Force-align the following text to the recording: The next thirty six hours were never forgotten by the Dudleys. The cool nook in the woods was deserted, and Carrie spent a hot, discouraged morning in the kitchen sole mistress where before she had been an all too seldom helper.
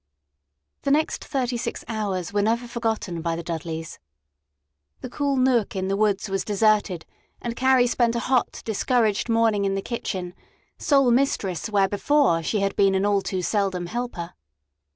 The 0.81 0.89
next 0.89 1.23
thirty 1.23 1.57
six 1.57 1.85
hours 1.87 2.33
were 2.33 2.41
never 2.41 2.67
forgotten 2.67 3.21
by 3.21 3.35
the 3.35 3.43
Dudleys. 3.43 3.99
The 5.01 5.11
cool 5.11 5.37
nook 5.37 5.75
in 5.75 5.89
the 5.89 5.95
woods 5.95 6.27
was 6.27 6.43
deserted, 6.43 7.05
and 7.39 7.55
Carrie 7.55 7.85
spent 7.85 8.15
a 8.15 8.19
hot, 8.19 8.63
discouraged 8.65 9.29
morning 9.29 9.63
in 9.63 9.75
the 9.75 9.81
kitchen 9.83 10.33
sole 10.79 11.11
mistress 11.11 11.69
where 11.69 11.87
before 11.87 12.41
she 12.41 12.61
had 12.61 12.75
been 12.75 12.95
an 12.95 13.05
all 13.05 13.21
too 13.21 13.43
seldom 13.43 13.85
helper. 13.85 14.33